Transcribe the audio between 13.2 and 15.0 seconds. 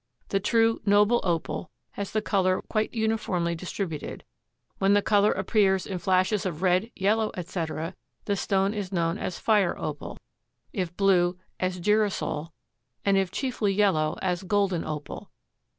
chiefly yellow as golden